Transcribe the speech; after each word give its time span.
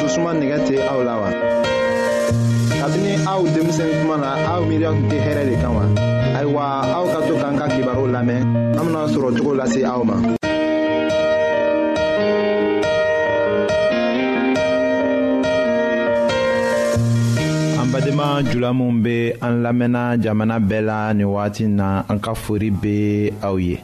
susuma 0.00 0.30
nɛgɛ 0.32 0.56
tɛ 0.66 0.74
aw 0.92 1.00
la 1.08 1.14
wa. 1.22 1.28
kabini 2.80 3.12
aw 3.32 3.40
denmisɛnni 3.52 3.94
kuma 4.00 4.16
na 4.22 4.28
aw 4.52 4.60
miiriya 4.68 4.90
tun 4.96 5.06
tɛ 5.10 5.16
hɛrɛ 5.26 5.42
de 5.48 5.54
kan 5.62 5.72
wa. 5.76 5.84
ayiwa 6.40 6.62
aw 6.96 7.04
ka 7.12 7.18
to 7.28 7.34
k'an 7.40 7.54
ka 7.60 7.66
kibaru 7.74 8.04
lamɛn 8.14 8.40
an 8.80 8.84
bena 8.88 9.02
sɔrɔ 9.12 9.28
cogo 9.36 9.52
lase 9.58 9.80
aw 9.84 10.02
ma. 10.04 10.16
badenma 17.92 18.28
jula 18.52 18.70
minw 18.72 19.02
be 19.02 19.32
an 19.42 19.54
lamɛnna 19.66 20.16
jamana 20.22 20.56
bɛɛ 20.68 20.80
la 20.86 21.12
nin 21.12 21.26
wagati 21.26 21.66
na 21.68 22.04
an 22.08 22.18
ka 22.22 22.32
fori 22.34 22.70
be 22.70 23.30
aw 23.42 23.56
ye 23.58 23.76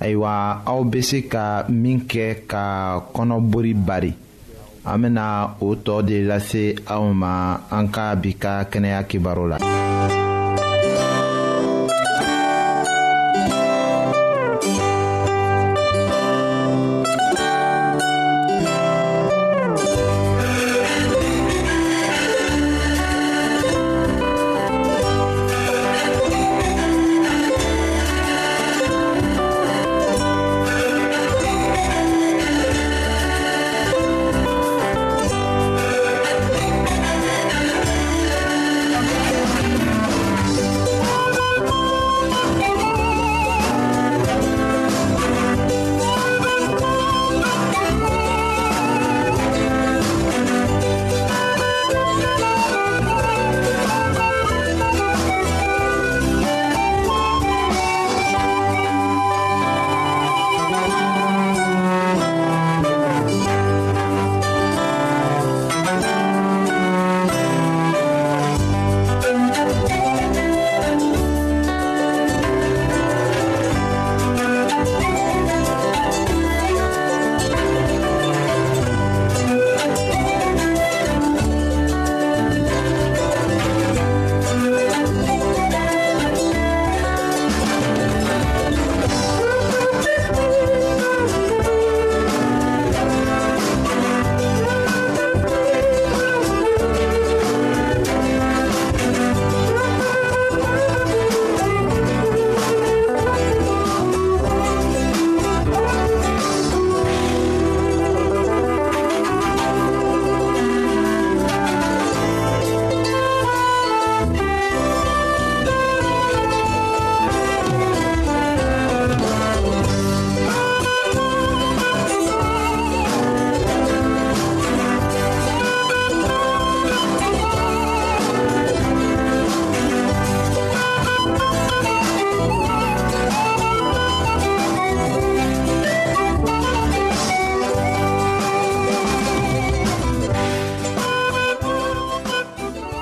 ayiwa 0.00 0.64
aw 0.66 0.80
be 0.82 1.00
se 1.02 1.22
ka 1.28 1.64
min 1.68 2.00
kɛ 2.08 2.48
ka 2.48 2.96
kɔnɔbori 3.14 3.76
bari 3.76 4.14
an 4.84 4.96
bena 5.02 5.24
o 5.60 5.66
tɔɔ 5.84 6.00
de 6.08 6.16
lase 6.30 6.64
aw 6.94 7.04
ma 7.22 7.32
an 7.76 7.86
ka 7.94 8.04
bi 8.22 8.30
ka 8.42 8.52
kɛnɛya 8.70 9.00
kibaru 9.10 9.44
la 9.50 9.56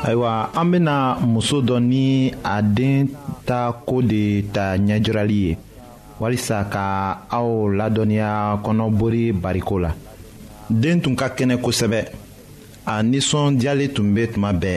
ayiwa 0.09 0.33
an 0.57 0.65
bena 0.73 0.97
muso 1.27 1.57
dɔ 1.69 1.77
ni 1.91 2.33
a 2.43 2.63
den 2.77 3.09
ta 3.47 3.59
koo 3.87 4.01
de 4.11 4.23
ta 4.55 4.65
ɲɛjirali 4.85 5.39
ye 5.49 5.53
walisa 6.21 6.59
ka 6.73 6.85
aw 7.37 7.49
ladɔnniya 7.79 8.31
kɔnɔbori 8.65 9.23
bariko 9.43 9.75
la 9.85 9.91
den 10.81 10.97
tun 11.03 11.15
ka 11.21 11.27
kɛnɛ 11.37 11.57
kosɛbɛ 11.65 12.01
a 12.93 13.03
nisɔndiyalen 13.11 13.91
tun 13.95 14.15
be 14.15 14.23
tuma 14.33 14.51
bɛɛ 14.63 14.77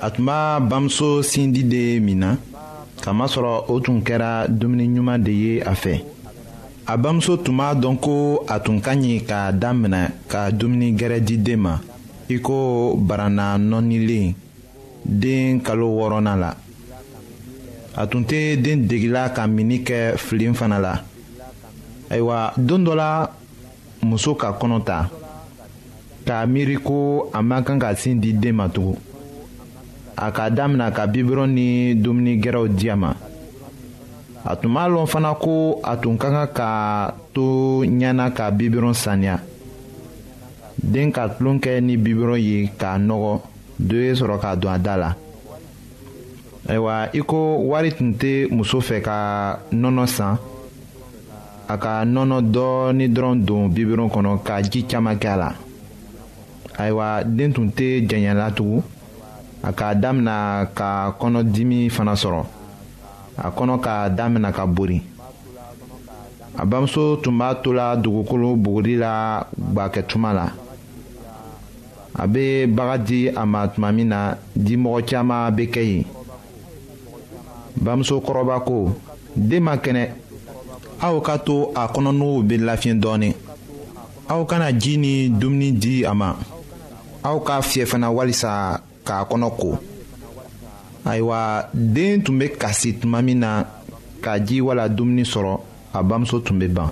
a 0.00 0.08
tun 0.10 0.24
b'a 0.26 0.38
bamuso 0.68 1.08
sindi 1.30 1.62
de 1.72 1.82
min 2.00 2.18
na 2.18 2.30
kamasɔrɔ 3.04 3.64
o 3.72 3.78
tun 3.80 4.02
kɛra 4.02 4.48
dumuniɲuman 4.58 5.22
de 5.24 5.30
ye 5.32 5.60
a 5.62 5.72
fɛ 5.82 5.94
a 6.86 6.96
bamuso 6.98 7.36
tun 7.44 7.56
b'a 7.58 7.74
dɔn 7.82 7.96
ko 8.00 8.44
a 8.54 8.58
tun 8.58 8.80
ka 8.80 8.92
ɲi 8.96 9.22
k'a 9.28 9.52
daminɛ 9.60 10.02
ka 10.30 10.50
dumuni 10.50 10.96
gɛrɛ 10.98 11.20
di 11.26 11.36
den 11.38 11.60
ma 11.60 11.76
i 12.30 12.38
ko 12.38 12.94
barana 12.94 13.58
nɔnilen 13.58 14.34
den 15.04 15.60
kalo 15.60 15.86
wɔɔrɔnan 15.98 16.38
la 16.40 16.50
a 17.96 18.06
tun 18.06 18.22
tɛ 18.24 18.56
den 18.62 18.86
degila 18.88 19.30
ka 19.34 19.46
mini 19.48 19.78
kɛ 19.82 20.16
filen 20.16 20.54
fana 20.54 20.78
la 20.78 20.94
ayiwa 22.10 22.52
don 22.56 22.78
dɔ 22.84 22.94
la 22.94 23.26
muso 24.02 24.34
ka 24.36 24.52
kɔnɔ 24.58 24.84
ta 24.84 25.08
k'a 26.26 26.46
miiri 26.46 26.76
ko 26.76 27.30
a 27.32 27.42
man 27.42 27.64
kan 27.64 27.78
ka 27.80 27.94
sin 27.96 28.20
di 28.20 28.32
den 28.32 28.54
ma 28.54 28.68
tugun 28.68 28.94
a 30.16 30.30
ka 30.30 30.48
damina 30.50 30.92
ka 30.92 31.06
bibirɔn 31.08 31.50
ni 31.52 31.94
dumuni 31.96 32.38
gɛrɛw 32.40 32.68
di 32.68 32.88
a 32.90 32.96
ma 32.96 33.12
a 34.44 34.54
tun 34.54 34.72
b'a 34.72 34.86
lɔn 34.88 35.06
fana 35.08 35.34
ko 35.34 35.80
a 35.82 35.96
tun 35.96 36.16
ka 36.16 36.28
kan 36.30 36.46
ka 36.54 37.14
to 37.34 37.82
ɲɛna 37.84 38.30
ka 38.34 38.50
bibirɔn 38.50 38.94
saniya 38.94 39.42
den 40.82 41.12
ka 41.12 41.28
tulon 41.28 41.58
kɛ 41.60 41.80
ni 41.80 41.96
bibɔrɔn 41.96 42.40
ye 42.40 42.70
k'a 42.78 42.98
nɔgɔ 42.98 43.40
do 43.78 43.96
ye 43.96 44.12
sɔrɔ 44.14 44.40
k'a 44.40 44.56
don 44.58 44.72
a 44.72 44.78
da 44.78 44.96
la 44.96 45.14
ayiwa 46.68 47.10
i 47.12 47.20
ko 47.20 47.58
wari 47.68 47.92
tun 47.92 48.12
tɛ 48.14 48.48
muso 48.50 48.80
fɛ 48.80 49.00
ka 49.02 49.58
nɔnɔ 49.72 50.06
san 50.08 50.36
a 51.68 51.76
ka 51.76 52.04
nɔnɔ 52.04 52.40
dɔɔni 52.50 53.08
dɔrɔn 53.12 53.44
don 53.44 53.68
bibɔrɔn 53.68 54.10
kɔnɔ 54.10 54.42
ka 54.44 54.60
ji 54.62 54.82
caman 54.84 55.16
kɛ 55.18 55.28
a 55.28 55.36
la 55.36 55.52
ayiwa 56.78 57.24
den 57.36 57.52
tun 57.52 57.70
tɛ 57.70 58.06
jɛnyɛla 58.08 58.50
tugun 58.54 58.82
a 59.62 59.72
k'a 59.72 59.94
damina 60.00 60.66
ka 60.74 61.14
kɔnɔdimi 61.20 61.90
fana 61.90 62.12
sɔrɔ 62.14 62.42
a 63.36 63.50
kɔnɔ 63.50 63.80
k'a 63.82 64.08
damina 64.16 64.50
ka 64.50 64.64
bori 64.66 65.02
a 66.56 66.64
bamuso 66.64 67.16
tun 67.22 67.34
b'a 67.36 67.54
to 67.62 67.70
la 67.72 67.96
dugukolo 67.96 68.56
buguri 68.56 68.96
la 68.98 69.44
gbakɛtuma 69.56 70.32
la 70.34 70.52
a 72.14 72.26
be 72.26 72.66
baga 72.66 72.98
di 73.04 73.28
a 73.28 73.44
ma 73.46 73.66
tuma 73.68 73.92
min 73.92 74.08
na 74.08 74.36
dimɔgɔ 74.56 75.00
caaman 75.08 75.54
be 75.54 75.64
kɛ 75.72 75.82
yen 75.82 76.04
bamuso 77.82 78.16
kɔrɔba 78.26 78.64
ko 78.66 78.94
den 79.36 79.62
ma 79.62 79.76
kɛnɛ 79.76 80.04
aw 81.00 81.20
ka 81.20 81.36
to 81.38 81.70
a 81.74 81.86
kɔnɔnuguw 81.88 82.42
be 82.48 82.56
lafiɲɛ 82.58 82.98
dɔɔni 83.02 83.34
aw 84.28 84.44
kana 84.44 84.72
ji 84.72 84.96
ni 84.98 85.28
dumuni 85.30 85.72
di 85.80 86.04
a 86.04 86.14
ma 86.14 86.34
aw 87.24 87.38
k'a 87.40 87.62
fiyɛ 87.62 87.86
fana 87.86 88.10
walisa 88.10 88.80
k'a 89.04 89.24
kɔnɔ 89.28 89.50
ko 89.58 89.78
ayiwa 91.04 91.68
den 91.72 92.22
tun 92.22 92.38
be 92.38 92.48
kasi 92.50 92.92
tuma 92.98 93.22
min 93.24 93.38
na 93.40 93.64
ka 94.20 94.38
ji 94.38 94.60
wala 94.60 94.88
dumuni 94.88 95.22
sɔrɔ 95.22 95.58
a 95.94 96.02
bamuso 96.02 96.40
tun 96.44 96.58
be 96.58 96.66
ban 96.68 96.90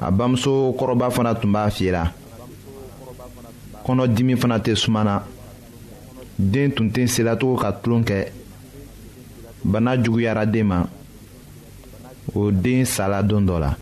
a 0.00 0.10
bamuso 0.12 0.74
kɔrɔba 0.78 1.10
fana 1.10 1.34
tun 1.34 1.52
b'a 1.52 1.66
fiyera 1.70 2.14
kɔnɔdimi 3.90 4.34
fana 4.40 4.56
tɛ 4.60 4.72
suma 4.76 5.02
na 5.02 5.14
den 6.38 6.70
tun 6.74 6.88
tɛ 6.94 7.06
selatogo 7.14 7.56
ka 7.56 7.70
tulon 7.82 8.02
kɛ 8.04 8.16
bana 9.64 9.96
juguyara 10.02 10.46
den 10.46 10.66
ma 10.66 10.78
o 12.34 12.50
den 12.52 12.84
sala 12.86 13.20
don 13.22 13.44
dɔ 13.46 13.58
la 13.58 13.76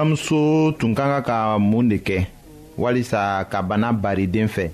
bamuso 0.00 0.72
tun 0.80 0.96
ka 0.96 1.04
kan 1.12 1.22
ka 1.28 1.36
mun 1.60 1.84
de 1.92 1.98
kɛ 2.06 2.18
walisa 2.82 3.20
ka 3.52 3.58
bana 3.68 3.88
bari 4.02 4.24
den 4.34 4.48
fɛ 4.54 4.64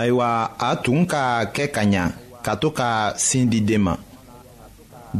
ayiwa 0.00 0.28
a 0.58 0.70
tun 0.84 1.00
ka 1.12 1.24
kɛ 1.54 1.64
ka 1.74 1.82
ɲa 1.92 2.04
ka 2.44 2.52
to 2.60 2.68
ka 2.78 2.90
sin 3.24 3.44
di 3.52 3.58
den 3.68 3.82
ma 3.86 3.94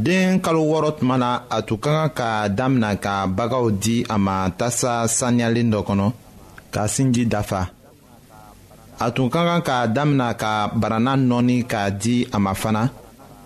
den 0.04 0.30
kalo 0.44 0.60
wɔɔrɔ 0.70 0.88
tuma 0.98 1.16
na 1.22 1.30
a 1.48 1.58
tun 1.66 1.78
ka 1.82 1.90
kan 1.96 2.10
ka 2.20 2.28
damina 2.56 2.90
ka 3.04 3.12
bagaw 3.36 3.64
di 3.82 3.96
a 4.08 4.16
ma 4.26 4.36
tasa 4.58 4.92
saniyalen 5.16 5.68
dɔ 5.72 5.80
kɔnɔ 5.88 6.06
ka 6.74 6.82
sinji 6.94 7.22
dafa 7.32 7.60
a 8.98 9.06
tun 9.14 9.28
ka 9.32 9.40
kan 9.48 9.62
ka 9.68 9.76
damina 9.96 10.28
ka 10.42 10.52
barana 10.80 11.12
nɔɔni 11.28 11.56
k'a 11.70 11.84
di 12.02 12.16
a 12.32 12.38
ma 12.44 12.52
fana 12.62 12.82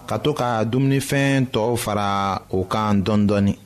ka 0.09 0.17
to 0.25 0.31
ka 0.41 0.49
dumunifɛn 0.71 1.41
tɔw 1.53 1.71
fara 1.85 2.09
o 2.57 2.65
kan 2.73 2.95
dɔɔnin 3.05 3.27
dɔɔnin 3.31 3.59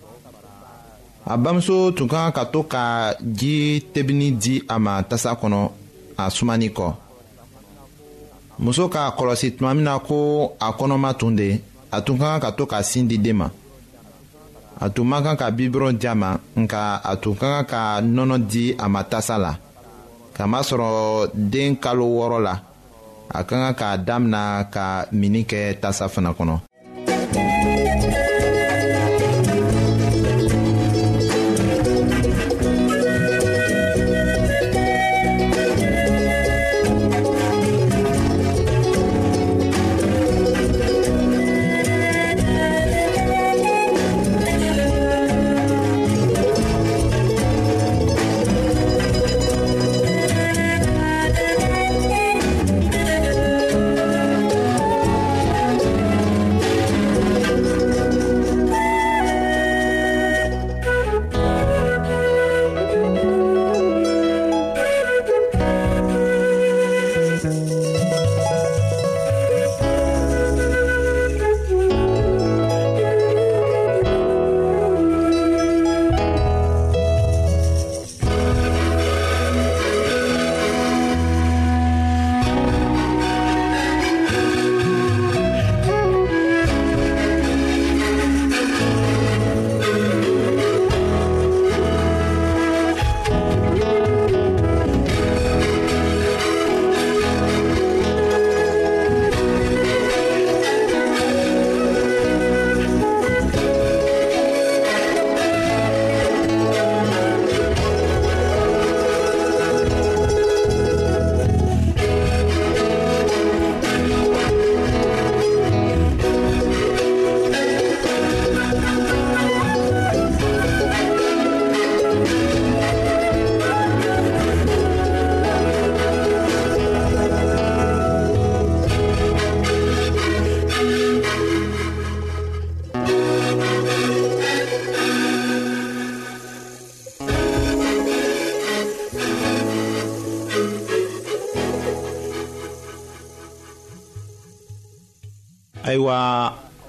a 1.26 1.36
bamuso 1.38 1.90
tun 1.96 2.08
ka 2.08 2.18
kan 2.28 2.32
ka 2.36 2.44
to 2.52 2.60
ka 2.68 3.16
ji 3.20 3.80
tebini 3.92 4.30
di 4.36 4.54
a 4.68 4.76
ma 4.84 4.94
tasa 5.08 5.30
kɔnɔ 5.40 5.60
a 6.22 6.30
sumani 6.34 6.68
kɔ 6.78 6.86
muso 8.64 8.84
k'a 8.94 9.04
kɔlɔsi 9.16 9.48
tuma 9.56 9.70
min 9.76 9.84
na 9.88 9.94
ko 10.06 10.18
a 10.60 10.68
kɔnɔma 10.78 11.10
tun 11.20 11.32
de 11.38 11.48
a 11.90 11.98
tun 12.04 12.16
ka 12.20 12.26
kan 12.32 12.40
ka 12.44 12.50
to 12.58 12.64
ka 12.72 12.78
sin 12.90 13.04
di 13.10 13.16
den 13.24 13.36
ma 13.40 13.48
a 14.84 14.90
tun 14.94 15.06
man 15.08 15.22
kan 15.26 15.36
ka 15.40 15.46
bibulon 15.56 15.94
di 16.00 16.06
a 16.06 16.14
ma 16.22 16.30
nka 16.62 16.84
a 17.10 17.16
tun 17.22 17.34
ka 17.40 17.48
kan 17.52 17.64
ka 17.72 17.82
nɔnɔ 18.16 18.36
di 18.50 18.64
a 18.76 18.86
ma 18.94 19.00
tasa 19.12 19.36
la 19.44 19.52
kamasɔrɔ 20.36 20.88
den 21.50 21.72
kalo 21.82 22.04
wɔɔrɔ 22.18 22.38
la 22.46 22.54
a 23.32 23.38
ka 23.48 23.54
kan 23.62 23.74
k'a 23.80 23.96
damina 24.06 24.42
ka 24.74 25.06
mini 25.12 25.40
kɛ 25.50 25.60
tasa 25.82 26.04
fana 26.08 26.32
kɔnɔ 26.38 26.58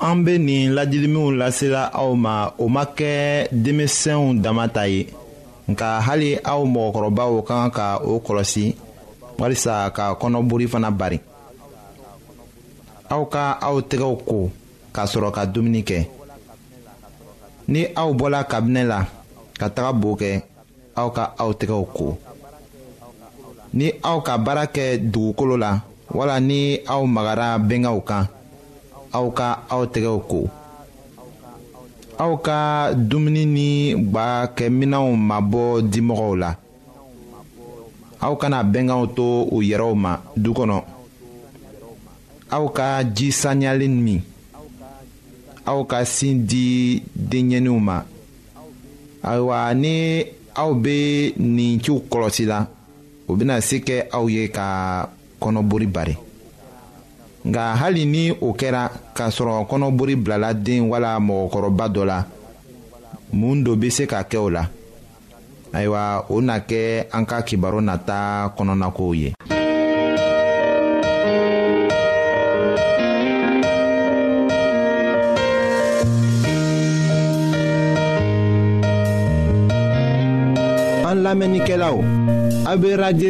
an 0.05 0.23
be 0.23 0.37
nin 0.37 0.73
ladiliminw 0.77 1.31
lasela 1.33 1.89
aw 2.01 2.11
ma 2.25 2.35
o 2.61 2.65
ma 2.75 2.83
kɛ 2.97 3.15
denmisɛnw 3.63 4.27
dama 4.43 4.65
ta 4.75 4.83
ye 4.93 5.01
nka 5.71 5.87
hali 6.07 6.29
aw 6.51 6.61
mɔgɔkɔrɔbaw 6.73 7.31
kan 7.47 7.69
ka 7.77 7.85
o 8.03 8.13
kɔlɔsi 8.25 8.65
walisa 9.39 9.73
ka 9.97 10.03
kɔnɔbori 10.21 10.65
fana 10.71 10.89
bari 10.99 11.19
aw 13.13 13.23
ka 13.33 13.43
aw 13.67 13.75
tɛgɛw 13.89 14.13
ko 14.29 14.37
k'a 14.95 15.03
sɔrɔ 15.11 15.29
ka 15.35 15.41
dumuni 15.53 15.81
kɛ 15.89 15.97
ni 17.73 17.81
aw 18.01 18.09
bɔla 18.19 18.39
kabinɛ 18.51 18.83
la 18.91 18.99
ka 19.59 19.67
taga 19.75 19.91
bo 20.01 20.09
kɛ 20.21 20.31
aw 21.01 21.09
ka 21.15 21.23
aw 21.43 21.49
tɛgɛw 21.59 21.83
ko 21.97 22.07
ni 23.77 23.87
aw 24.11 24.17
ka 24.25 24.37
baara 24.45 24.65
kɛ 24.75 24.85
dugukolo 25.13 25.55
la 25.63 25.71
wala 26.17 26.39
ni 26.39 26.79
aw 26.93 27.01
magara 27.15 27.49
bɛngaw 27.69 27.97
kan 28.05 28.25
aw 29.15 29.25
ka 29.37 29.47
aw 29.73 29.83
tɛgɛw 29.93 30.19
ko 30.31 30.39
aw 32.23 32.33
ka 32.45 32.57
dumuni 33.09 33.43
ni 33.55 33.67
gbakɛminɛw 34.11 35.07
mabɔ 35.29 35.63
dimɔgɔw 35.91 36.33
la 36.43 36.51
aw 38.25 38.33
kana 38.41 38.59
bɛnkanw 38.71 39.03
to 39.15 39.25
u 39.55 39.57
yɛrɛw 39.69 39.93
ma 40.03 40.11
du 40.43 40.49
kɔnɔ 40.57 40.77
aw 42.55 42.65
ka 42.77 42.87
ji 43.15 43.31
saniyalen 43.31 43.95
min 44.05 44.19
aw 45.71 45.79
ka 45.89 45.97
sin 46.05 46.43
di 46.49 47.01
denɲɛninw 47.29 47.79
ma 47.87 47.97
ayiwa 49.29 49.57
ni 49.81 49.93
aw 50.61 50.69
bɛ 50.83 50.95
nin 51.37 51.79
ciw 51.83 51.97
kɔlɔsi 52.11 52.43
la 52.51 52.67
o 53.27 53.31
bɛna 53.37 53.61
se 53.61 53.75
kɛ 53.87 53.95
aw 54.15 54.25
ye 54.27 54.47
ka 54.51 54.67
kɔnɔbori 55.41 55.87
bari 55.91 56.15
nka 57.45 57.75
hali 57.75 58.05
ni 58.09 58.31
o 58.41 58.47
kɛra 58.59 58.83
k'a 59.17 59.25
sɔrɔ 59.35 59.53
kɔnɔbori 59.69 60.15
bilala 60.23 60.49
den 60.53 60.89
wala 60.89 61.11
mɔgɔkɔrɔba 61.19 61.85
dɔ 61.95 62.03
la 62.09 62.17
mun 63.33 63.57
dɔ 63.65 63.73
bɛ 63.81 63.89
se 63.91 64.03
ka 64.05 64.23
kɛ 64.23 64.37
o 64.37 64.49
la 64.49 64.63
ayiwa 65.73 66.25
o 66.29 66.41
na 66.41 66.57
kɛ 66.59 67.05
an 67.13 67.25
ka 67.25 67.41
kibaru 67.45 67.81
nata 67.81 68.49
kɔnɔnakow 68.57 69.11
ye. 69.17 69.29
an 81.15 81.21
lamɛnnikɛla 81.23 81.87
o 81.93 81.99
a 82.67 82.75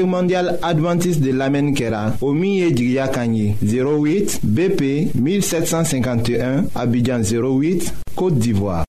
mondial 0.05 0.49
adventiste 0.63 1.21
de 1.21 1.31
lamɛnni 1.33 1.73
kɛra 1.75 2.15
o 2.21 2.31
min 2.31 2.53
ye 2.53 2.69
08 2.73 4.39
bp 4.43 4.81
1751 5.15 6.63
abidjan 6.73 7.21
08 7.23 7.91
côte 8.15 8.37
d'ivoire 8.39 8.83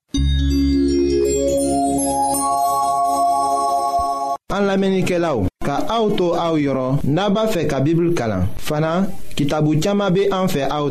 an 4.55 4.63
lamɛnnikɛlaw 4.67 5.47
ka 5.65 5.77
car 5.83 5.87
auto 6.01 6.35
aw 6.35 6.57
naba 6.57 6.99
n'a 7.05 7.31
pas 7.31 7.49
fait 7.53 7.67
ka 7.67 7.81
bible 7.81 8.15
kalan 8.15 8.47
fana 8.59 9.09
kitabu 9.35 9.77
tabou 9.81 10.11
be 10.15 10.29
an 10.33 10.49
fait 10.49 10.69
aw 10.71 10.89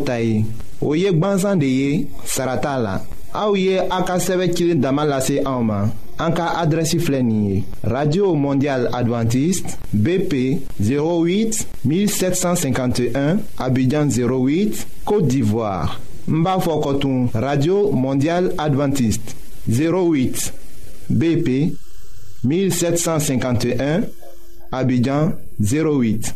ou 0.81 0.95
ye 0.95 1.09
o 1.09 1.15
Aouye 3.35 3.81
Aka 3.91 4.13
an 4.13 4.77
Damalase 4.79 5.43
radio 7.83 8.33
mondial 8.33 8.87
adventiste 8.93 9.75
bp 9.93 10.61
08 10.79 11.67
1751 11.83 13.37
abidjan 13.59 14.07
08 14.07 14.87
côte 15.03 15.27
d'ivoire 15.27 15.99
n 16.29 16.45
radio 17.33 17.91
mondial 17.91 18.53
adventiste 18.57 19.35
08 19.69 20.53
bp 21.11 21.73
1751 22.45 24.03
abidjan 24.71 25.33
08 25.59 26.35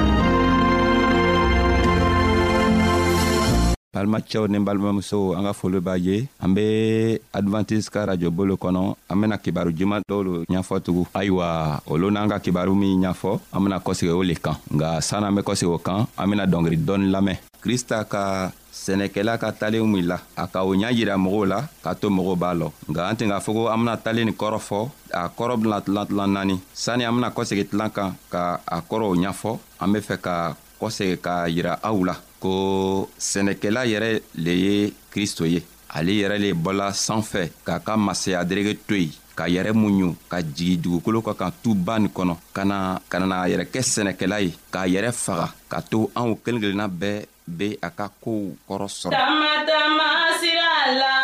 balimacɛw 4.01 4.47
ni 4.49 4.57
balimamusow 4.59 5.37
an 5.37 5.45
ka 5.45 5.53
foli 5.53 5.77
b'a 5.79 5.93
ye 5.97 6.25
an 6.41 6.49
be 6.57 7.21
advantise 7.33 7.85
ka 7.89 8.05
rajo 8.09 8.31
bolo 8.33 8.55
kɔnɔ 8.57 8.95
an 9.09 9.15
bena 9.21 9.37
kibaru 9.37 9.69
juman 9.71 10.01
dɔw 10.09 10.21
lo 10.25 10.31
ɲ'fɔ 10.49 10.81
tugun 10.81 11.05
ayiwa 11.13 11.81
olu 11.87 12.09
n'an 12.11 12.29
ka 12.29 12.39
kibaru 12.41 12.73
min 12.73 13.01
ɲ'fɔ 13.01 13.39
an 13.53 13.59
bena 13.63 13.79
kɔsegi 13.79 14.09
o 14.11 14.21
le 14.23 14.33
kan 14.33 14.57
nga 14.73 15.01
san'an 15.01 15.35
be 15.35 15.41
kɔsegi 15.41 15.69
o 15.69 15.77
kan 15.77 16.07
an 16.17 16.29
bena 16.29 16.45
dɔngeri 16.49 16.77
dɔɔni 16.81 17.11
lamɛn 17.13 17.37
krista 17.61 18.01
ka 18.09 18.51
sɛnɛkɛla 18.73 19.37
ka 19.37 19.51
talen 19.51 19.85
min 19.91 20.07
la 20.07 20.17
a 20.35 20.47
ka 20.47 20.63
o 20.65 20.73
ɲa 20.73 20.89
yira 20.91 21.15
mɔgɔw 21.17 21.45
la 21.47 21.61
k'a 21.83 21.95
to 21.99 22.09
mɔgɔw 22.09 22.35
b'a 22.37 22.53
lɔ 22.57 22.67
nga 22.89 23.07
an 23.09 23.15
tɛn 23.15 23.29
k'a 23.29 23.39
fɔ 23.39 23.53
ko 23.53 23.67
an 23.67 23.77
bena 23.79 23.97
talen 23.97 24.25
nin 24.25 24.33
kɔrɔ 24.33 24.59
fɔ 24.59 24.89
a 25.13 25.29
kɔrɔ 25.29 25.55
bena 25.61 25.81
tilan 25.81 26.05
tilan 26.07 26.27
naani 26.33 26.55
sanni 26.73 27.05
an 27.05 27.13
bena 27.13 27.29
kɔsegi 27.29 27.69
tilan 27.69 27.89
kan 27.93 28.15
ka 28.31 28.59
a 28.67 28.81
kɔrɔw 28.81 29.13
ɲ'fɔ 29.21 29.59
an 29.79 29.87
be 29.93 29.99
fɛ 29.99 30.17
ka 30.21 30.55
kɔsegi 30.81 31.17
k'a 31.21 31.49
yira 31.53 31.77
aw 31.83 32.03
la 32.05 32.15
ko 32.41 33.07
sɛnɛkɛla 33.29 33.81
yɛrɛ 33.91 34.09
le 34.43 34.51
ye 34.65 34.91
kristo 35.13 35.45
ye 35.45 35.59
ale 35.95 36.11
yɛrɛ 36.21 36.37
le 36.43 36.49
bɔla 36.63 36.87
sanfɛ 37.05 37.41
k'a 37.65 37.79
ka 37.85 37.93
masaya 37.97 38.43
derege 38.49 38.73
to 38.87 38.95
yen 38.97 39.13
ka 39.37 39.45
yɛrɛ 39.47 39.71
muɲu 39.81 40.15
ka 40.31 40.37
jigi 40.55 40.77
dugukolo 40.83 41.21
ka 41.21 41.33
kan 41.39 41.51
tuba 41.63 41.99
nin 41.99 42.09
kɔnɔ 42.17 42.33
ka 42.55 42.63
na 42.65 42.77
ka 43.09 43.19
na 43.19 43.45
yɛrɛ 43.51 43.65
kɛ 43.73 43.79
sɛnɛkɛla 43.93 44.41
ye 44.45 44.51
k'a 44.73 44.87
yɛrɛ 44.93 45.11
faga 45.23 45.47
ka 45.69 45.79
to 45.91 46.09
anw 46.17 46.33
kelen 46.43 46.61
kelenna 46.63 46.87
bɛɛ 46.89 47.25
be 47.47 47.77
a 47.87 47.89
ka 47.97 48.09
koow 48.23 48.57
kɔrɔ 48.67 48.85
sɔrɔ 48.97 49.11
tamatama 49.15 50.07
sira 50.39 50.77
la 50.99 51.20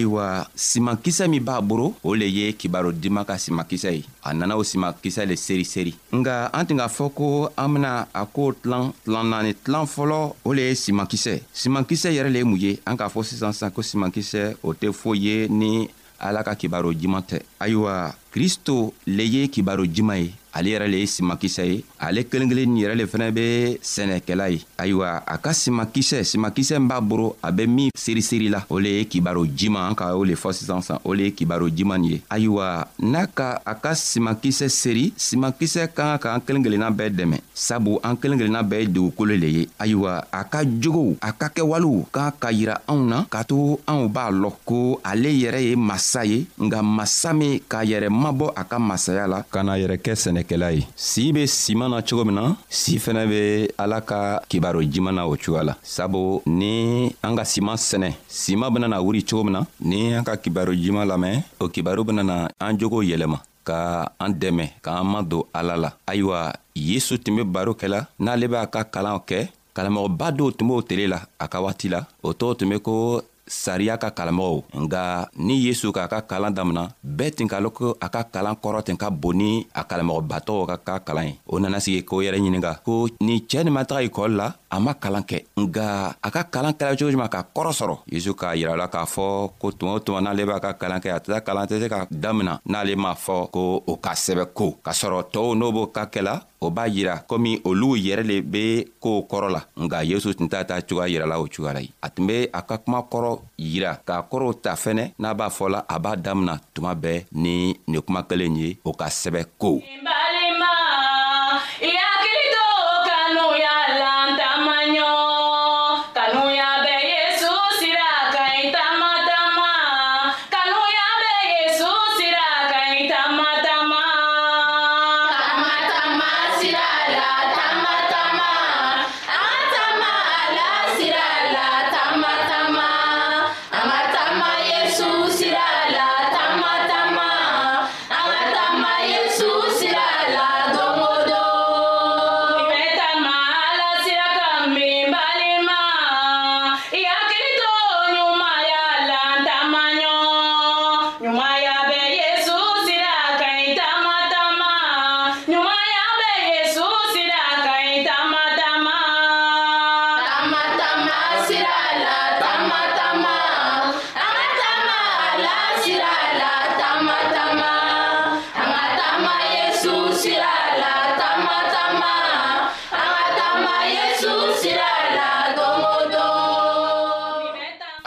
ayiwa 0.00 0.46
simankisɛ 0.54 1.28
min 1.28 1.40
b'a 1.44 1.60
boro 1.60 1.92
o 2.02 2.14
le 2.14 2.24
ye 2.24 2.52
kibaro 2.56 2.92
diman 2.92 3.24
ka 3.24 3.36
simankisɛ 3.38 3.92
ye 3.92 4.04
a 4.24 4.32
nana 4.32 4.56
o 4.56 4.62
simankisɛ 4.64 5.26
le 5.28 5.36
seri 5.36 5.64
seri 5.64 5.92
nga 6.16 6.48
an 6.56 6.64
tun 6.66 6.76
k'a 6.80 6.88
fɔ 6.88 7.06
ko 7.14 7.28
an 7.56 7.68
bena 7.68 7.92
a 8.16 8.24
koo 8.26 8.52
tilan 8.56 8.92
tilan 9.04 9.28
naani 9.28 9.52
tilan 9.54 9.84
fɔlɔ 9.84 10.20
o 10.48 10.52
le 10.56 10.62
ye 10.68 10.74
simankisɛ 10.74 11.36
simankisɛ 11.52 12.08
yɛrɛ 12.16 12.30
le 12.32 12.38
ye 12.40 12.44
mun 12.48 12.58
ye 12.60 12.72
an 12.88 12.96
k'a 12.96 13.08
fɔ 13.12 13.20
sisan 13.24 13.52
sisan 13.52 13.70
ko 13.70 13.82
simankisɛ 13.84 14.56
o 14.64 14.72
tɛ 14.72 14.88
foyi 14.92 15.20
ye 15.28 15.36
ni 15.48 15.88
ala 16.18 16.40
ka 16.44 16.54
kibaro 16.56 16.92
juman 16.96 17.20
tɛ 17.20 17.42
ayiwa 17.60 18.14
kristo 18.32 18.94
le 19.06 19.22
ye 19.24 19.48
kibaro 19.48 19.84
juman 19.84 20.22
ye 20.24 20.32
ale 20.52 20.70
yɛrɛ 20.74 20.86
le 20.88 20.96
ye 21.00 21.06
simakisɛ 21.06 21.64
ye 21.64 21.82
ale 21.98 22.24
kelen 22.24 22.48
kelen 22.48 22.70
nin 22.72 22.82
yɛrɛ 22.84 22.94
le 22.96 23.04
fɛnɛ 23.06 23.30
be 23.34 23.78
sɛnɛkɛla 23.82 24.50
ye 24.50 24.60
ayiwa 24.78 25.22
a 25.26 25.38
ka 25.38 25.52
simakisɛ 25.54 26.22
simakisɛ 26.24 26.78
min 26.78 26.88
b'a 26.88 27.00
boro 27.00 27.36
a 27.42 27.52
be 27.52 27.66
min 27.66 27.90
seriseri 27.96 28.48
la 28.50 28.64
o 28.70 28.78
le 28.78 28.88
ye 28.88 29.04
kibaro 29.04 29.46
jiman 29.46 29.88
an 29.90 29.94
ka 29.94 30.14
o 30.16 30.22
le 30.24 30.34
fɔ 30.34 30.52
sisan 30.52 30.82
san 30.82 30.98
o 31.04 31.12
le 31.14 31.24
ye 31.30 31.32
kibaro 31.32 31.70
jiman 31.70 32.00
nin 32.00 32.10
ye 32.10 32.22
ayiwa 32.30 32.86
n'a 33.00 33.26
ka 33.26 33.60
a 33.64 33.74
ka 33.74 33.92
simakisɛ 33.94 34.68
seri 34.70 35.12
simakisɛ 35.16 35.88
ka 35.94 36.18
kan 36.18 36.18
k'an 36.18 36.40
kelen 36.46 36.62
kelenna 36.64 36.90
bɛɛ 36.90 37.10
dɛmɛ 37.14 37.38
sabu 37.54 38.00
an 38.02 38.16
kelen 38.16 38.38
kelenna 38.38 38.62
bɛɛ 38.62 38.80
ye 38.80 38.86
dugukolo 38.88 39.36
le 39.40 39.46
ye 39.46 39.68
ayiwa 39.78 40.24
a 40.32 40.44
ka 40.44 40.64
jogow 40.64 41.16
a 41.22 41.30
ka 41.32 41.48
kɛwalew 41.48 42.06
kan 42.12 42.32
ka 42.38 42.48
yira 42.50 42.80
anw 42.88 43.06
na 43.06 43.24
k'a 43.30 43.44
to 43.46 43.78
anw 43.86 44.08
b'a 44.12 44.30
lɔn 44.30 44.52
ko 44.64 45.00
ale 45.04 45.28
yɛrɛ 45.30 45.62
ye 45.62 45.76
masa 45.76 46.24
ye 46.26 46.46
nga 46.58 46.82
masa 46.82 47.32
min 47.36 47.60
k'a 47.68 47.84
yɛrɛ 47.86 48.10
mabɔ 48.10 48.52
a 48.56 48.64
ka 48.64 48.78
masaya 48.78 49.28
la 49.28 49.42
ka 49.46 49.62
na 49.62 49.74
yɛrɛ 49.78 49.98
kɛ 50.02 50.14
sɛnɛ 50.14 50.39
lamɛnnikɛla 50.40 50.70
ye 50.72 50.82
si 50.96 51.32
be 51.32 51.46
siman 51.46 51.90
na 51.90 52.00
cogo 52.02 52.24
min 52.24 52.34
na 52.34 52.56
si 52.68 52.98
fɛnɛ 52.98 53.26
be 53.28 53.68
ala 53.78 54.00
ka 54.00 54.40
kibaro 54.48 54.82
jiman 54.82 55.14
na 55.14 55.26
o 55.26 55.36
cogoya 55.36 55.64
la 55.64 55.76
sabu 55.82 56.40
ni 56.46 57.12
an 57.22 57.34
ka 57.36 57.44
siman 57.44 57.76
sɛnɛ 57.76 58.14
siman 58.28 58.72
benana 58.72 59.00
wuri 59.02 59.22
cogo 59.24 59.44
min 59.44 59.52
na 59.52 59.64
ni 59.80 60.14
an 60.14 60.24
ka 60.24 60.36
kibaro 60.36 60.72
jiman 60.72 61.06
lamɛn 61.08 61.42
o 61.60 61.68
kibaro 61.68 62.04
benana 62.04 62.48
an 62.58 62.78
jogo 62.78 63.02
yɛlɛma 63.02 63.38
ka 63.64 64.08
an 64.18 64.30
dɛmɛ 64.40 64.64
k'an 64.84 65.04
madon 65.06 65.42
ala 65.52 65.74
la 65.76 65.90
ayiwa 66.06 66.52
yesu 66.74 67.18
tun 67.18 67.36
be 67.36 67.42
baro 67.44 67.72
kɛla 67.74 68.06
n'ale 68.18 68.46
b'a 68.48 68.66
ka 68.70 68.80
kalanw 68.84 69.18
kɛ 69.28 69.38
kalamɔgɔba 69.76 70.26
dɔw 70.36 70.50
tun 70.56 70.66
b'o 70.68 70.82
tele 70.82 71.06
la 71.08 71.18
a 71.38 71.46
ka 71.48 71.58
waati 71.64 71.88
la 71.90 72.00
o 72.24 72.32
tɔgɔ 72.32 72.52
tun 72.58 72.68
be 72.70 72.78
ko 72.86 73.22
sariya 73.50 73.98
ka 73.98 74.08
kalanmɔgɔw 74.16 74.58
nga 74.86 75.02
ni 75.46 75.56
yesu 75.66 75.86
k'a 75.96 76.06
ka 76.12 76.18
kalan 76.30 76.54
damina 76.56 76.84
bɛɛ 77.18 77.34
tin 77.36 77.48
ka 77.52 77.58
lɔn 77.62 77.72
ko 77.78 77.86
a 78.06 78.08
ka 78.14 78.22
kalan 78.32 78.54
kɔrɔ 78.62 78.80
ten 78.86 78.96
ka 78.96 79.10
bon 79.10 79.34
ni 79.36 79.52
a 79.80 79.82
kalanmɔgɔbatɔw 79.88 80.60
ka 80.70 80.76
ka 80.88 80.94
kalan 81.06 81.26
ye 81.30 81.34
o 81.52 81.58
nana 81.58 81.78
sigi 81.84 82.00
k'o 82.08 82.22
yɛrɛ 82.24 82.38
ɲininga 82.40 82.72
ko 82.86 82.94
nin 83.26 83.40
cɛɛ 83.50 83.62
nin 83.66 83.74
ma 83.76 83.82
taga 83.88 84.06
ikɔli 84.08 84.34
la 84.40 84.46
a 84.70 84.78
ma 84.80 84.94
kalan 84.94 85.24
kɛ 85.28 85.38
nga 85.60 86.14
a 86.22 86.28
ka 86.30 86.42
kalan 86.46 86.74
kɛla 86.78 86.94
cogo 86.96 87.10
juman 87.12 87.28
ka 87.28 87.42
kɔrɔ 87.54 87.70
sɔrɔ 87.78 87.94
yezu 88.12 88.32
k'a 88.38 88.54
yirala 88.56 88.86
k'a 88.88 89.04
fɔ 89.06 89.50
ko 89.58 89.66
tuma 89.72 89.92
o 89.94 90.00
tuma 90.00 90.20
n'ale 90.20 90.46
b'a 90.46 90.60
ka 90.60 90.70
kalan 90.78 91.00
kɛ 91.02 91.08
a 91.10 91.18
tɛ 91.20 91.40
kalan 91.42 91.66
tɛ 91.66 91.80
se 91.82 91.88
ka 91.88 92.06
damina 92.10 92.60
n'ale 92.66 92.94
m'a 92.96 93.12
fɔ 93.14 93.50
ko 93.50 93.82
o 93.86 93.96
ka 93.96 94.12
sɛbɛ 94.14 94.44
ko 94.54 94.78
k'a 94.84 94.92
sɔrɔ 94.94 95.18
tɔɔw 95.32 95.54
n'o 95.58 95.72
b'o 95.74 95.86
ka 95.90 96.06
kɛla 96.06 96.34
o 96.60 96.70
b'a 96.70 96.86
yira 96.88 97.14
komi 97.28 97.60
olu 97.64 97.96
yɛrɛ 97.96 98.22
le 98.24 98.40
be 98.42 98.86
koow 99.00 99.26
kɔrɔ 99.30 99.48
la 99.50 99.62
nga 99.84 100.04
yezu 100.04 100.34
tun 100.34 100.48
t'a 100.48 100.64
ta 100.64 100.80
cogoya 100.82 101.08
yirala 101.08 101.40
o 101.40 101.46
cogoya 101.48 101.74
la 101.74 101.80
ye 101.80 101.90
a 102.02 102.08
tun 102.10 102.26
be 102.26 102.44
a 102.52 102.62
ka 102.62 102.76
kuma 102.78 103.02
kɔrɔ 103.10 103.40
yira 103.58 103.92
k'a 104.06 104.22
kɔrɔw 104.30 104.60
ta 104.62 104.72
fɛnɛ 104.76 105.14
n'a 105.18 105.34
b'a 105.34 105.48
fɔla 105.50 105.84
a 105.88 105.98
b'a 105.98 106.16
damina 106.16 106.54
tuma 106.74 106.94
bɛɛ 106.94 107.26
ni 107.32 107.74
nin 107.86 108.02
kuma 108.02 108.22
kelen 108.22 108.56
ye 108.56 108.78
o 108.84 108.92
ka 108.92 109.06
sɛbɛ 109.06 109.42
ko 109.58 109.82
Balima. 110.06 110.79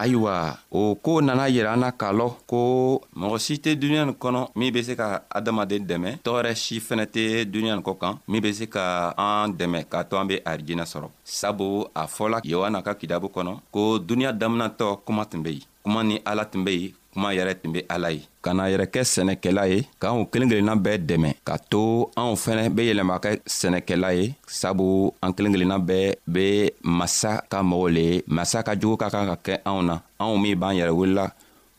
ayiwa 0.03 0.55
o 0.71 0.95
koo 0.95 1.21
nana 1.21 1.47
yira 1.53 1.71
an 1.73 1.79
na 1.83 1.89
k'a 1.99 2.09
lɔn 2.19 2.31
ko 2.49 2.57
mɔgɔ 3.19 3.37
si 3.45 3.53
tɛ 3.63 3.71
duniɲa 3.81 4.05
nin 4.07 4.15
kɔnɔ 4.23 4.41
min 4.57 4.71
be 4.73 4.81
se 4.87 4.93
ka 4.99 5.07
adamaden 5.37 5.83
dɛmɛ 5.89 6.09
tɔɔrɛ 6.25 6.51
si 6.63 6.75
fɛnɛ 6.87 7.05
tɛ 7.13 7.21
duniɲa 7.53 7.75
nin 7.75 7.85
kɔ 7.87 7.93
kan 8.01 8.13
min 8.31 8.41
be 8.43 8.51
se 8.53 8.65
ka 8.75 8.83
an 9.17 9.49
dɛmɛ 9.59 9.79
k'a 9.91 10.03
to 10.09 10.17
an 10.17 10.27
be 10.27 10.37
arijina 10.45 10.83
sɔrɔ 10.93 11.07
sabu 11.23 11.67
a 11.95 12.03
fɔla 12.15 12.41
yohana 12.51 12.81
ka 12.83 12.93
kitabu 12.95 13.27
kɔnɔ 13.35 13.51
ko 13.71 13.99
duniɲa 13.99 14.33
daminatɔ 14.41 14.87
kuma 15.05 15.23
tun 15.25 15.41
be 15.43 15.51
yen 15.57 15.63
kuma 15.83 16.03
ni 16.03 16.19
ala 16.25 16.43
tun 16.45 16.63
be 16.65 16.73
yen 16.81 16.93
kuma 17.13 17.31
yɛrɛ 17.33 17.53
tun 17.61 17.71
be 17.73 17.85
ala 17.93 18.09
ye 18.11 18.21
ka 18.41 18.51
na 18.57 18.65
yɛrɛ 18.73 18.85
kɛ 18.89 19.01
sɛnɛkɛla 19.05 19.63
ye 19.69 19.83
k'anw 20.01 20.25
kelen 20.31 20.49
kelenna 20.49 20.75
bɛɛ 20.75 20.97
dɛmɛ 21.07 21.29
ka 21.45 21.53
to 21.69 22.09
anw 22.17 22.33
fɛnɛ 22.43 22.69
be 22.73 22.81
yɛlɛma 22.89 23.19
kɛ 23.21 23.37
sɛnɛkɛla 23.45 24.09
ye 24.17 24.25
sabu 24.47 25.13
an 25.21 25.31
kelen 25.33 25.53
kelenna 25.53 25.77
bɛɛ 25.77 26.15
be 26.27 26.73
masa 26.83 27.37
ka 27.51 27.61
mɔgɔw 27.61 27.89
le 27.93 28.01
ye 28.01 28.23
masa 28.27 28.63
ka 28.65 28.73
jogo 28.75 28.97
ka 28.97 29.09
kan 29.13 29.25
ka 29.29 29.35
kɛ 29.45 29.59
anw 29.65 29.81
na 29.85 29.99
anw 30.19 30.37
min 30.41 30.55
b'an 30.57 30.75
yɛrɛ 30.75 30.91
welela 30.97 31.31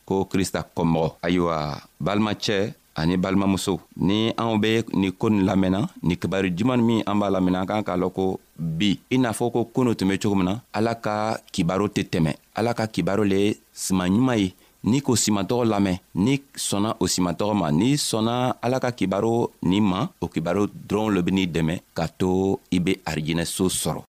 ko 0.05 0.23
krista 0.25 0.63
kɔmɔgɔ 0.75 1.11
ayiwa 1.21 1.57
balimacɛ 2.01 2.73
ani 2.95 3.17
balimamuso 3.17 3.79
ni 3.97 4.31
anw 4.37 4.57
be 4.61 4.83
nin 4.93 5.11
ko 5.11 5.27
nin 5.29 5.43
lamɛnna 5.43 5.89
nin 6.03 6.15
kibaru 6.15 6.47
juman 6.55 6.77
min 6.81 7.03
an 7.05 7.15
b'a 7.19 7.27
lamɛnna 7.29 7.59
an 7.61 7.67
kan 7.67 7.83
k'a 7.83 7.97
lɔn 7.99 8.11
ko 8.13 8.39
bi 8.57 8.97
i 9.11 9.17
n'a 9.17 9.31
fɔ 9.35 9.51
ko 9.51 9.65
koonu 9.73 9.95
tun 9.97 10.07
be 10.07 10.17
cogo 10.17 10.35
min 10.35 10.45
na 10.45 10.59
ala 10.73 10.95
ka 10.95 11.35
kibaru 11.51 11.87
tɛ 11.89 12.07
tɛmɛ 12.11 12.31
ala 12.55 12.73
ka 12.73 12.87
kibaru 12.87 13.23
le 13.27 13.35
ye 13.35 13.57
siman 13.75 14.09
ɲuman 14.15 14.37
ye 14.39 14.53
n'i 14.89 15.01
k'o 15.05 15.13
simatɔgɔ 15.23 15.63
lamɛn 15.71 15.97
n'i 16.23 16.33
sɔnna 16.67 16.89
o 17.01 17.05
simatɔgɔ 17.13 17.53
ma 17.61 17.67
n'i 17.79 17.89
sɔnna 18.09 18.35
ala 18.65 18.77
ka 18.83 18.91
kibaro 18.97 19.35
nin 19.69 19.83
ma 19.91 19.99
o 20.23 20.25
kibaro 20.33 20.63
dɔrɔn 20.87 21.13
lo 21.15 21.21
beni 21.27 21.43
dɛmɛ 21.55 21.75
k'a 21.97 22.07
to 22.19 22.59
i 22.75 22.77
be 22.85 22.91
arijinɛso 23.09 23.65
sɔrɔ 23.81 24.01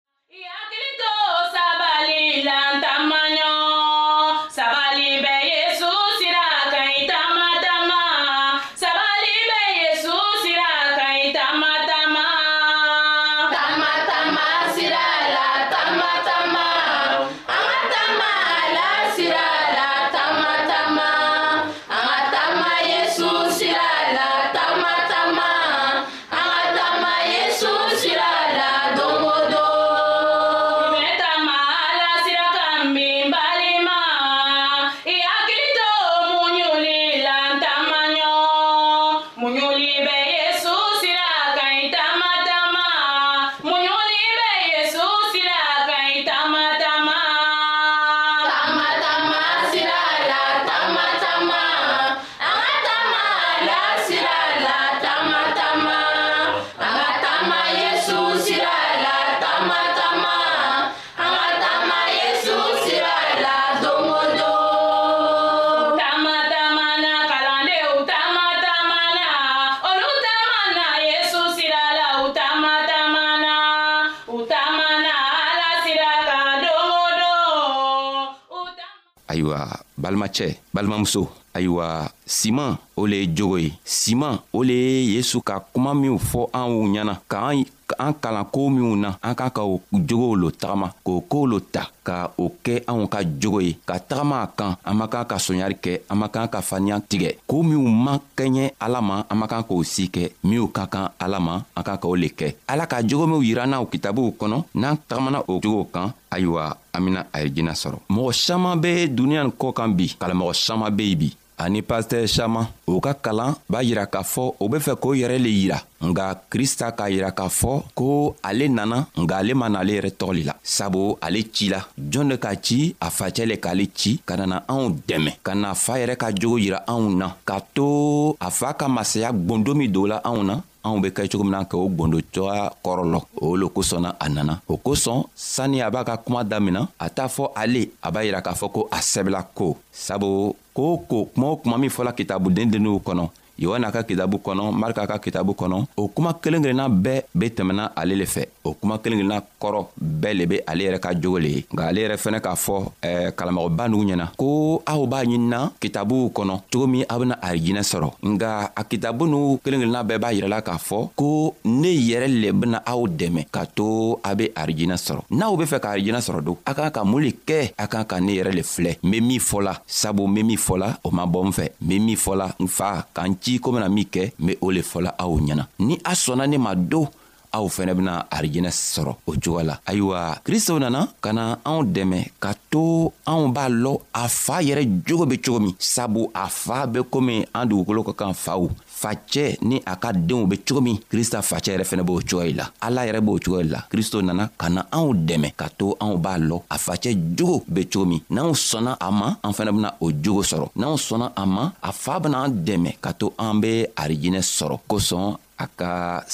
balimacɛ 80.06 80.48
balimamuso 80.74 81.22
ayiwa 81.58 81.88
siman 82.26 82.78
o 82.98 83.06
le 83.06 83.22
ye 83.22 83.30
jogo 83.38 83.58
ye 83.60 83.72
siman 83.86 84.40
o 84.54 84.64
le 84.64 84.74
ye 84.74 85.14
yezu 85.14 85.42
ka 85.46 85.60
kuma 85.72 85.94
minw 85.94 86.18
fɔ 86.18 86.50
anw 86.54 86.82
ɲɛna 86.94 87.22
k'an 87.30 87.64
an 88.00 88.14
kalan 88.18 88.46
koo 88.52 88.70
minw 88.70 88.96
na 88.98 89.14
an 89.22 89.36
kan 89.36 89.50
ka 89.54 89.62
o 89.62 89.80
jogow 89.94 90.34
lo 90.36 90.50
tagama 90.52 90.90
k'o 91.06 91.22
koow 91.30 91.46
lo 91.46 91.60
ta 91.62 91.86
ka 92.04 92.32
o 92.38 92.50
kɛ 92.50 92.82
anw 92.90 93.06
ka 93.08 93.22
jogo 93.24 93.60
ye 93.62 93.78
ka 93.86 94.00
tagama 94.00 94.42
a 94.42 94.48
kan 94.48 94.76
an 94.84 94.94
man 94.98 95.08
kan 95.08 95.26
ka 95.26 95.38
sɔɲari 95.38 95.78
kɛ 95.78 96.00
an 96.10 96.18
man 96.18 96.30
kan 96.34 96.48
ka 96.48 96.62
faniya 96.62 97.00
tigɛ 97.00 97.38
koo 97.46 97.62
minw 97.62 97.86
man 97.88 98.20
kɛɲɛ 98.36 98.72
ala 98.80 99.02
ma 99.02 99.24
an 99.30 99.38
man 99.38 99.48
kan 99.50 99.62
k'o 99.62 99.84
si 99.86 100.08
kɛ 100.10 100.32
minw 100.44 100.68
ka 100.74 100.88
kan 100.88 101.12
ala 101.20 101.40
ma 101.40 101.62
an 101.76 101.84
kan 101.84 101.98
ka 101.98 102.08
o 102.08 102.16
le 102.16 102.28
kɛ 102.34 102.56
ala 102.68 102.88
ka 102.88 103.04
jogo 103.06 103.28
minw 103.28 103.42
yira 103.44 103.68
n'aw 103.68 103.86
kitabuw 103.86 104.34
kɔnɔ 104.40 104.64
n'an 104.74 104.98
tagamana 105.08 105.44
o 105.48 105.60
jogow 105.62 105.86
kan 105.94 106.12
ayiwa 106.32 106.74
an 106.92 107.00
bena 107.06 107.26
a 107.32 107.44
ye 107.46 107.50
jina 107.54 107.72
sɔrɔ 107.74 108.00
mɔgɔ 108.10 108.34
saman 108.34 108.82
be 108.82 109.08
duniɲa 109.08 109.44
nin 109.44 109.52
kɔ 109.54 109.74
kan 109.74 109.90
bi 109.94 110.10
kalamɔgɔ 110.20 110.54
saman 110.56 110.90
be 110.98 111.06
yen 111.10 111.20
bi 111.20 111.30
ani 111.58 111.82
pastɛr 111.90 112.28
saman 112.28 112.68
o 112.88 113.00
ka 113.06 113.14
kalan 113.24 113.56
b'a 113.72 113.84
yira 113.88 114.06
k'a 114.14 114.24
fɔ 114.34 114.44
o 114.60 114.66
be 114.72 114.78
fɛ 114.86 114.94
k'o 115.02 115.14
yɛrɛ 115.22 115.38
le 115.46 115.50
yira 115.60 115.80
nga 116.10 116.26
krista 116.52 116.88
k'a 116.98 117.10
yira 117.14 117.30
k'a 117.38 117.48
fɔ 117.60 117.74
ko 117.98 118.36
ale 118.48 118.66
nana 118.68 118.98
nga 119.22 119.36
ale 119.40 119.54
ma 119.56 119.68
n'ale 119.70 119.92
yɛrɛ 119.98 120.12
tɔgɔli 120.20 120.44
la 120.50 120.54
sabu 120.76 121.18
ale 121.26 121.40
ci 121.56 121.66
la 121.74 121.80
jɔn 122.12 122.30
de 122.32 122.36
ka 122.44 122.52
ci 122.66 122.96
a 123.00 123.10
facɛ 123.18 123.44
le 123.52 123.56
k'ale 123.64 123.86
ci 124.00 124.20
ka 124.28 124.34
nana 124.38 124.58
anw 124.68 124.86
dɛmɛ 125.08 125.32
ka 125.44 125.54
na 125.56 125.74
faa 125.74 125.98
yɛrɛ 126.02 126.16
ka 126.22 126.28
jogo 126.40 126.58
yira 126.58 126.80
anw 126.94 127.06
na 127.20 127.28
k'a 127.48 127.60
to 127.76 128.36
a 128.42 128.50
faa 128.52 128.74
ka 128.74 128.88
masaya 128.88 129.30
gwɔndo 129.32 129.74
min 129.76 129.92
don 129.92 130.08
la 130.08 130.18
anw 130.26 130.44
na 130.44 130.56
anw 130.86 131.02
be 131.04 131.10
kɛ 131.10 131.26
cogo 131.32 131.44
min 131.46 131.54
na 131.58 131.66
ka 131.66 131.76
o 131.82 131.88
gwɔndɔcoya 131.98 132.64
kɔrɔlɔ 132.86 133.20
o 133.46 133.56
lo 133.62 133.68
kosɔnna 133.76 134.10
a 134.20 134.26
nana 134.30 134.54
o 134.70 134.76
kosɔn 134.86 135.20
sanni 135.36 135.82
a 135.82 135.90
b'a 135.90 136.04
ka 136.08 136.16
kuma 136.18 136.44
damina 136.44 136.82
a 137.00 137.10
t'a 137.10 137.26
fɔ 137.36 137.46
ale 137.62 137.90
a 138.04 138.12
b'a 138.12 138.22
yira 138.26 138.42
k'a 138.46 138.54
fɔ 138.54 138.68
ko 138.74 138.82
a 138.92 138.98
sɛbɛla 139.02 139.42
ko 139.58 139.78
sabu 139.92 140.56
ko 140.76 140.84
o 140.94 140.98
ko 141.10 141.18
kuma 141.34 141.48
o 141.54 141.56
kuma 141.58 141.78
min 141.80 141.90
fɔla 141.90 142.12
kitabuden 142.16 142.70
denuw 142.72 143.00
kɔnɔ 143.06 143.26
yohana 143.60 143.92
ka 143.92 144.04
kitabu 144.04 144.38
kɔnɔ 144.38 144.72
marika 144.72 145.08
ka 145.08 145.20
kitabu 145.20 145.54
kɔnɔ 145.54 145.86
o 145.98 146.08
kuma 146.08 146.34
kelen 146.34 146.62
kelenna 146.64 146.90
bɛɛ 146.90 147.22
be 147.34 147.46
tɛmɛna 147.50 147.92
ale 147.96 148.16
le 148.16 148.26
fɛ 148.26 148.46
o 148.64 148.74
kuma 148.74 148.98
kelen 149.00 149.20
kelenna 149.20 149.42
kɔrɔ 149.62 149.86
bɛɛ 149.98 150.34
le 150.38 150.46
be 150.46 150.58
ale 150.68 150.82
yɛrɛ 150.84 151.00
ka 151.00 151.14
jogo 151.16 151.40
le 151.40 151.48
ye 151.48 151.64
nka 151.72 151.84
ale 151.88 152.00
yɛrɛ 152.04 152.16
fɛnɛ 152.18 152.40
k'a 152.42 152.56
fɔ 152.56 152.92
eh, 153.02 153.32
kalamɔgɔba 153.32 153.88
nugu 153.90 154.04
ɲɛna 154.06 154.28
ko 154.38 154.82
aw 154.86 155.06
b'a 155.08 155.24
ɲinina 155.24 155.72
kitabuw 155.80 156.30
kɔnɔ 156.36 156.62
cogo 156.72 156.88
min 156.88 157.06
a 157.10 157.20
bena 157.20 157.36
arijinɛ 157.42 157.82
sɔrɔ 157.84 158.10
nga 158.26 158.72
a 158.76 158.84
kitabu 158.84 159.26
n'u 159.28 159.58
kelen 159.64 159.80
kelenna 159.82 160.04
bɛɛ 160.04 160.20
b'a 160.20 160.34
yirɛla 160.34 160.62
k'a 160.62 160.78
fɔ 160.78 161.10
ko 161.16 161.56
ne 161.66 161.88
yɛrɛ 161.96 162.28
le 162.42 162.52
bena 162.52 162.84
aw 162.86 163.08
dɛmɛ 163.08 163.48
ka 163.52 163.66
to 163.66 164.20
a 164.24 164.36
be 164.36 164.50
arijinɛ 164.54 164.98
sɔrɔ 165.00 165.22
n'aw 165.32 165.56
be 165.56 165.64
fɛ 165.64 165.80
ka 165.80 165.90
arijinɛ 165.96 166.20
sɔrɔ 166.20 166.44
don 166.44 166.58
a 166.68 166.74
kan 166.76 166.92
ka 166.92 167.04
mun 167.06 167.24
le 167.24 167.32
kɛ 167.32 167.72
a 167.78 167.88
kan 167.88 168.04
ka 168.04 168.20
ne 168.20 168.36
yɛrɛ 168.36 168.52
le 168.54 168.64
filɛ 168.64 168.98
n 169.04 169.10
be 169.12 169.22
min 169.22 169.40
fɔla 169.40 169.80
sabu 169.88 170.28
n 170.28 170.34
be 170.36 170.44
min 170.44 170.58
fɔla 170.58 170.98
o 171.04 171.12
ma 171.12 171.26
bɔ 171.26 171.40
n 171.48 171.52
fɛ 171.52 171.64
n 171.64 171.88
be 171.88 172.00
min 172.00 172.18
fɔla 172.18 172.52
n 172.60 172.68
fa 172.68 173.06
k'an 173.16 173.38
ci 173.46 173.60
ko 173.62 173.70
bena 173.78 173.86
min 173.94 174.08
kɛ 174.14 174.34
n 174.40 174.46
be 174.46 174.54
o 174.66 174.74
le 174.74 174.82
fɔla 174.82 175.14
aw 175.22 175.32
ɲɛna 175.38 175.64
ni 175.86 175.94
a 176.02 176.14
sɔnna 176.18 176.50
ne 176.50 176.58
ma 176.58 176.74
do 176.74 177.06
aw 177.54 177.66
fɛnɛ 177.70 177.94
bena 177.94 178.14
arijɛnɛ 178.36 178.70
sɔrɔ 178.74 179.12
o 179.30 179.32
cogoya 179.38 179.64
la 179.70 179.74
ayiwa 179.86 180.42
kristo 180.42 180.80
nana 180.82 181.14
ka 181.22 181.30
na 181.32 181.60
anw 181.62 181.86
dɛmɛ 181.94 182.20
ka 182.42 182.58
to 182.74 183.14
anw 183.30 183.54
b'a 183.54 183.70
lɔn 183.70 184.02
a 184.18 184.24
faa 184.28 184.66
yɛrɛ 184.66 184.84
jogo 185.06 185.26
be 185.30 185.38
cogo 185.38 185.60
min 185.62 185.76
sabu 185.78 186.26
a 186.34 186.50
faa 186.50 186.88
be 186.90 187.06
komi 187.06 187.46
an 187.54 187.70
dugukolo 187.70 188.02
ka 188.02 188.14
kan 188.18 188.34
faw 188.34 188.66
facɛ 189.02 189.58
ni 189.70 189.78
a 189.92 189.94
ka 190.02 190.10
deenw 190.28 190.48
be 190.52 190.56
cogo 190.66 190.82
min 190.88 190.98
krista 191.12 191.40
facɛ 191.50 191.70
yɛrɛ 191.74 191.86
fɛnɛ 191.90 192.04
b'o 192.08 192.18
cogoyi 192.30 192.54
la 192.60 192.66
ala 192.86 193.04
yɛrɛ 193.08 193.20
b'o 193.28 193.36
cogoyi 193.46 193.68
la 193.74 193.80
kristo 193.92 194.18
nana 194.24 194.44
ka 194.60 194.68
na 194.76 194.82
anw 194.98 195.10
dɛmɛ 195.28 195.50
ka 195.60 195.68
to 195.80 195.88
anw 196.04 196.16
b'a 196.24 196.36
lɔn 196.48 196.62
a 196.76 196.78
facɛ 196.86 197.12
jogo 197.38 197.58
be 197.74 197.82
cogo 197.92 198.06
min 198.12 198.22
n'anw 198.36 198.52
sɔnna 198.68 198.92
a 199.08 199.10
ma 199.20 199.28
an 199.46 199.52
fɛnɛ 199.58 199.72
bena 199.76 199.90
o 200.04 200.08
jogo 200.24 200.42
sɔrɔ 200.52 200.68
n'anw 200.82 200.96
sɔnna 201.08 201.28
a 201.36 201.44
ma 201.46 201.64
a 201.90 201.92
faa 202.04 202.20
benaan 202.24 202.52
dɛmɛ 202.68 202.90
ka 203.04 203.12
to 203.20 203.34
an 203.38 203.60
be 203.62 203.72
arijinɛ 204.02 204.40
sɔrɔ 204.58 204.78
kosɔn 204.88 205.36
a 205.64 205.66
ka 205.80 205.90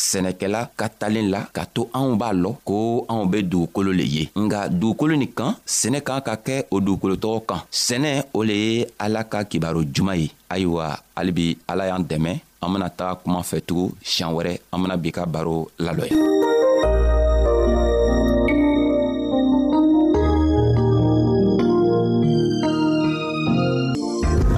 sɛnɛkɛla 0.10 0.62
ka 0.80 0.86
talen 1.00 1.28
la 1.34 1.42
ka 1.58 1.64
to 1.74 1.90
anw 1.98 2.14
b'a 2.22 2.30
lɔn 2.44 2.56
ko 2.68 2.76
anw 3.12 3.26
be 3.32 3.42
dugukolo 3.52 3.90
le 4.00 4.04
ye 4.16 4.24
nga 4.38 4.70
dugukolo 4.70 5.14
nin 5.18 5.32
kan 5.38 5.52
sɛnɛ 5.80 6.00
kan 6.08 6.22
ka 6.28 6.34
kɛ 6.46 6.66
o 6.72 6.78
dugukolotɔgɔ 6.86 7.42
kan 7.50 7.62
sɛnɛ 7.86 8.12
o 8.34 8.44
le 8.44 8.54
ye 8.66 8.86
ala 9.00 9.22
ka 9.32 9.40
kibaro 9.50 9.82
juman 9.94 10.20
ye 10.22 10.28
ayiwa 10.54 10.86
halibi 11.18 11.46
ala 11.68 11.86
y'an 11.90 12.06
dɛmɛ 12.12 12.34
an 12.64 12.72
bena 12.74 12.90
taga 12.94 13.16
kuma 13.18 13.42
fɛ 13.42 13.58
tugun 13.68 13.90
siɲan 14.06 14.34
wɛrɛ 14.36 14.54
an 14.74 14.82
bena 14.82 14.96
bi 15.02 15.10
ka 15.12 15.26
baro 15.26 15.66
lalɔya 15.82 16.14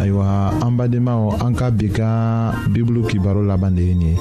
ayiwa 0.03 0.51
an 0.67 0.73
badenmaw 0.77 1.23
an 1.45 1.55
ka 1.55 1.71
bi 1.71 1.87
ka 1.87 2.09
bibulu 2.75 3.07
kibaro 3.07 3.39
laban 3.47 3.71
de 3.75 3.81
ye 3.83 3.93
nin 3.95 4.09
ye 4.11 4.15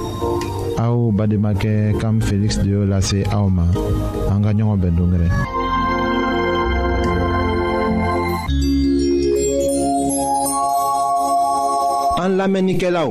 aw 0.79 1.11
bademakɛ 1.19 1.99
kam 2.01 2.21
feliksi 2.23 2.63
de 2.63 2.71
y'o 2.71 2.87
lase 2.87 3.27
aw 3.35 3.51
ma 3.51 3.67
an 4.31 4.43
ka 4.47 4.55
ɲɔgɔn 4.55 4.79
bɛn 4.83 4.95
dongɛrɛ 4.99 5.29
an 12.23 12.31
lamɛnnikɛlaw 12.39 13.11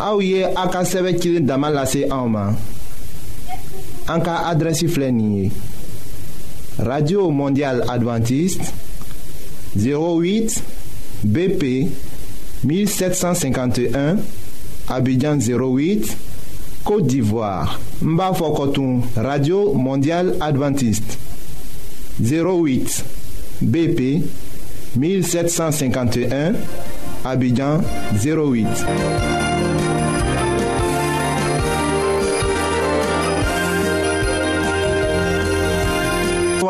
aouye 0.00 0.38
ye 0.38 0.44
Aka 0.46 0.84
Sevekil 0.84 1.38
en 1.50 2.10
Aoma. 2.10 2.54
Anka 4.08 4.52
Radio 6.78 7.30
Mondiale 7.30 7.82
Adventiste 7.88 8.72
08 9.76 10.62
BP 11.24 11.88
1751 12.64 14.16
Abidjan 14.88 15.36
08 15.36 16.16
Côte 16.82 17.06
d'Ivoire 17.06 17.78
Mbafokotoum 18.00 19.02
Radio 19.16 19.74
Mondiale 19.74 20.34
Adventiste 20.40 21.18
08 22.20 23.04
BP 23.60 24.22
1751 24.96 26.52
Abidjan 27.26 27.82
08 28.14 28.66